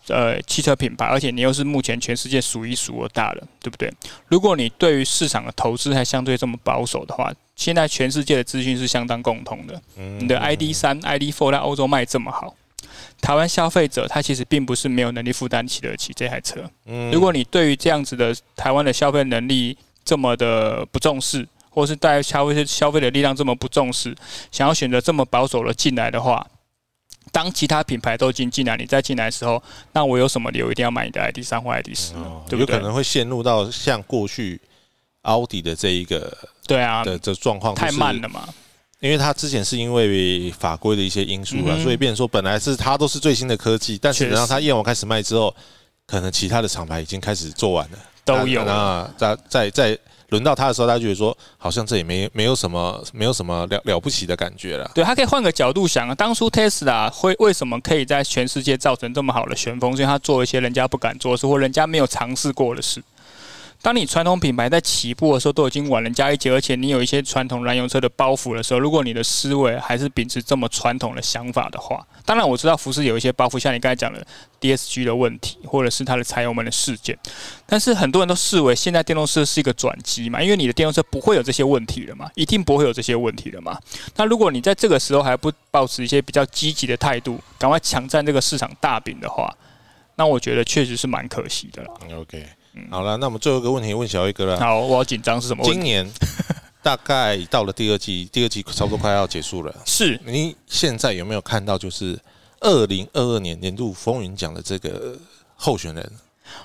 [0.09, 3.89] 呃汽车品牌，而且你又是目前全世界数一数二大的，对不对？
[4.27, 9.81] 如果你对于市场的投资还相对这么保守的话，现在全世界的资讯是相当共同的。
[10.19, 12.53] 你的 ID 三、ID Four 在欧洲卖这么好，
[13.21, 16.69] 台湾消费者他其实并不是没有能力负担起得起这台车。
[17.13, 24.15] 如果你对于这样子的台湾的消费能力这么的不重视，或是带消费消费的力量这么不重视，
[24.49, 26.47] 想要选择这么保守的进来的话，
[27.33, 29.61] 当其他品牌都进进来，你再进来的时候，
[29.91, 32.13] 那我有什么理由一定要买你的 ID 三或 ID 四？
[32.47, 32.59] 对不对？
[32.59, 34.61] 有可能会陷入到像过去
[35.23, 36.35] 奥迪的这一个
[36.65, 38.47] 对啊的这状况太慢了嘛？
[39.01, 45.53] 因为它之前是因为法规的一些因素啊，所以变成说本来是它都是最新的科技，但是等到它验完开始卖之后，
[46.07, 49.99] 可能其他的厂牌已经开始做完了，都有啊，在在在。
[50.29, 54.89] 轮到他的时候，他觉得说，好像这也没没有什么，没有什么了了不起的感觉了。
[54.93, 59.95] 对他可以换个角度想啊，当初 Tesla 会为什么可以在全世界造成这么好的旋风？
[59.95, 63.01] 所以他做一些人家不敢做的事，或人家没有尝试过的事。
[63.81, 74.25] 当你传统品牌在起步的时候都已经晚人家一截，而且你有一些传统燃油车的包袱的时候，如果你的思维还是秉持这么传统的想法的话，当然我知道福斯有一些包袱，像你刚才讲的
[74.59, 77.15] DSG 的问题，或者是它的柴油门的事件，
[77.67, 83.79] 但是很多人都视为现在电动车是一个转机嘛，因为你的电动车不会有这些问题了嘛，一定不会有这些问题了嘛。
[84.15, 89.55] 那如果你在这个时候还不保持一些比较积极的态度，赶快抢占这个市场大饼的话，
[90.15, 91.89] 那我觉得确实是蛮可惜的了。
[92.17, 92.43] OK。
[92.89, 94.59] 好了，那我们最后一个问题问小一哥了。
[94.59, 95.63] 好，我好紧张是什么？
[95.63, 96.09] 今年
[96.83, 99.75] 大概到了第二季，第二季差不多快要结束了。
[99.85, 102.19] 是你现在有没有看到，就是
[102.59, 105.17] 二零二二年年度风云奖的这个
[105.55, 106.11] 候选人？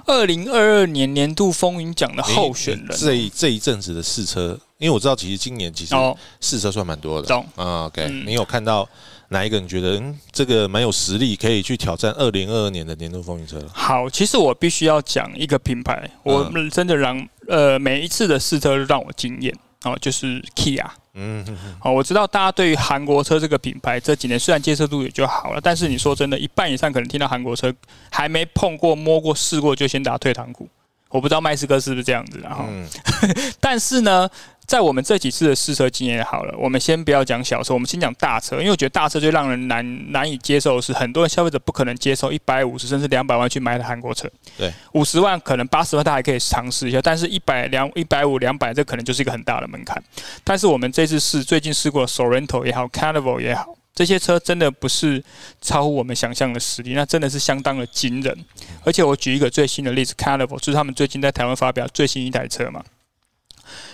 [0.05, 5.95] 二零二二年年度风云奖的候选人，这一这一阵子的试车，因为我知道其实今年其实
[6.41, 7.29] 试车算蛮多的。
[7.29, 8.87] 懂啊？OK，你有看到？
[9.33, 13.65] 哪一个你觉得嗯，这个蛮有实力，可以去挑战二零二二年的年度风云车？
[13.73, 20.85] 好，其实我必须要讲一个品牌，我真的让呃每一次的试车让我惊艳哦，就是 Kia。
[21.15, 21.45] 嗯，
[21.79, 27.73] 好，我知道大家对于韩国车这个品牌这几年虽然接受度也就好了，但是你说真的，一半以上可能听到韩国车
[28.11, 30.69] 还没碰过、摸过、试过就先打退堂鼓。
[31.11, 32.65] 我不知道麦斯哥是不是这样子，然后，
[33.61, 34.31] 但是呢。
[34.67, 44.31] 在我们这几次的试车经验好了，我们先不要讲小车，我们先讲大车，因为我觉得大车最让人难难以接受的是，很多人消费者不可能接受一百五十甚至两百万去买的韩国车。
[44.57, 50.01] 对，五十万可能八十万他还可以尝试一下，但是一百两一百五两百这可能就是一个很大的门槛。
[50.45, 55.23] 但是我们这次试最近试过 Sorento 也好，Carnival 也好，这些车真的不是
[55.61, 58.45] 超乎我们想象的实力，那真的是相当的惊人。
[58.85, 62.83] 而且我举一个最新的例子，Carnival 就是他们最近在台湾发表最新一台车嘛。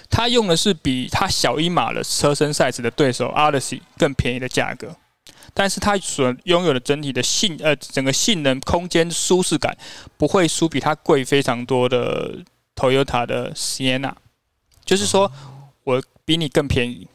[0.08, 4.94] 它用的是比它小一码的车身 size 的对手 Odyssey 更便宜的价格，
[5.52, 9.76] 但是它所拥有的整体的性呃整个性能、空间、舒适感
[10.16, 12.38] 不会输比它贵非常多的
[12.76, 14.12] Toyota 的 Sienna，
[14.84, 15.30] 就是说
[15.82, 17.08] 我比你更便宜，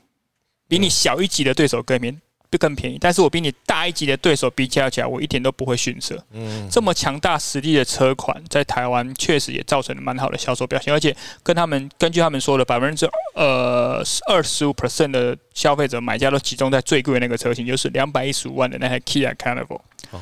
[0.68, 2.20] 比你小一级的对手更便宜。
[2.52, 6.22] 就更便宜，但是我比你大一级的对手比较起来，我一点都不会逊色。
[6.34, 19.80] 嗯，这么强大实力的车款，在台湾确实也造成了蛮好的销售表现，而且跟他们根据他们说的百分之呃二十五 percent 的消费者买家都集中在最贵那个车型，就是两百一十五万的那台 Kia Carnival。
[20.12, 20.20] 哦，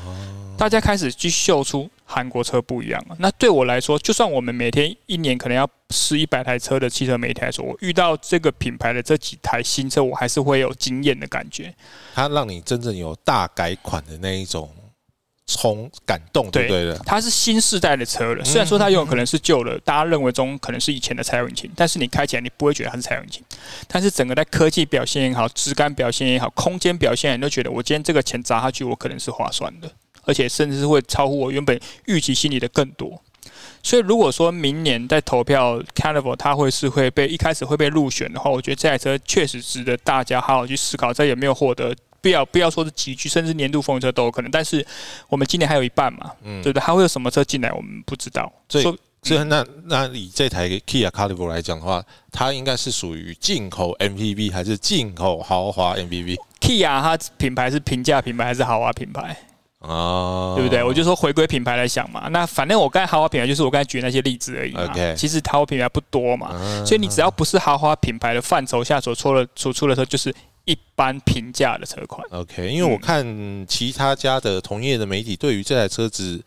[0.56, 3.14] 大家开始去秀出韩国车不一样啊。
[3.20, 11.72] 那对我来说，就算我们每天一年可能要试一百台车的汽车媒体来说，我遇到这个品牌的这几台新车，我还是会有惊艳的感觉。
[12.14, 14.68] 它让你真正有大改款的那一种
[15.46, 16.98] 冲感动，对不对了？
[17.04, 23.42] 它是新世代的车了，虽然说它有可能是旧的，大家认为中可能是以前的柴油引擎，但是你开起来你不会觉得它是柴油引擎。
[23.88, 29.90] 但是整个在科技表现也好，质感表现也好，空间表现，你都觉得我今天这个钱砸下去，我可能是划算的，
[30.24, 33.20] 而且甚至是会超乎我原本预期心里的更多。
[33.82, 41.94] 所以如果说明年在投票 Carnival 它会是会被一开始会被入选的话，我觉得这台车确实值得大家好好去思考，再有没有获得。
[42.22, 44.50] 不要不要说是集聚，甚至年度风云车都有可能。
[44.50, 44.86] 但是
[45.30, 46.30] 我们今年还有一半嘛，
[46.62, 46.82] 对不对？
[46.82, 47.72] 还会有什么车进来？
[47.72, 48.52] 我们不知道。
[48.68, 48.84] 所以，
[49.22, 59.34] 所以那那以这台 Kia Carnival 来讲的话，它应该是属于进口 MPV 还是进口豪华 MPV？Kia 它品牌是平价品牌还是豪华品牌？
[59.80, 60.82] 哦，对不对？
[60.82, 62.28] 我就说回归品牌来想嘛。
[62.28, 64.88] 那反正我刚才豪华品牌就是我刚才举那些例子而已嘛。
[65.16, 66.50] 其实豪华品牌不多嘛，
[66.86, 70.34] 所以你只要不是豪华品牌的范畴下所出的所出的车，就是。
[70.66, 73.24] 一般平价的车款，OK，因为我看
[73.66, 76.40] 其他家的同业的媒体对于这台车子。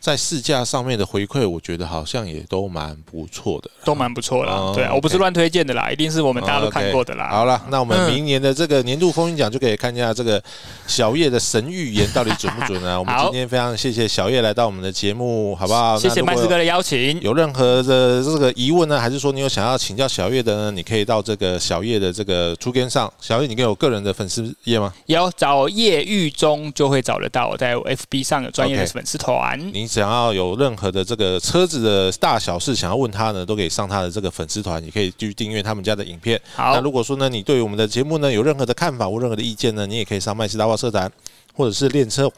[0.00, 4.74] 在市价上面的回馈，我觉得好像也都蛮不错的，都蛮不错的。
[4.74, 7.28] 对啊，我不是乱推荐的啦，一定是我们大家都看过的啦。
[7.30, 10.42] 好了，那我们明年的这个年度风云奖就可以看一下这个
[10.86, 12.98] 小叶的神预言到底准不准啊？
[13.00, 15.98] 我们今天非常谢谢小叶来到我们的节目，好不好？
[15.98, 17.20] 谢谢麦斯哥的邀请。
[17.20, 20.70] 有任何的这个疑问呢，还是说你有想要请教小叶的呢？
[20.70, 23.12] 你可以到这个小叶的这个出根上。
[23.20, 24.92] 小叶，你有个人的粉丝页吗？
[25.06, 27.48] 有，找叶玉中就会找得到。
[27.48, 29.58] 我在 FB 上有专业的粉丝团。
[29.88, 36.40] 想要有任何的这个车子的大小事想要问他呢，都可以上他的这个粉丝团，也可以去订阅他们家的影片。
[36.54, 41.10] 好，那如果说呢，你对我们的节目呢有任何的看法或任何的意见呢，你也可以上麦斯大话社团，
[41.54, 42.30] 或者是练车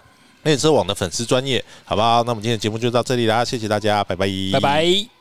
[0.45, 2.23] 练车网的粉丝专业，好不好？
[2.23, 5.20] 那我们今天的节目就到这里啦，谢谢大家，拜拜，拜拜。